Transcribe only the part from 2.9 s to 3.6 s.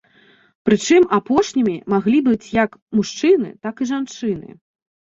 мужчыны,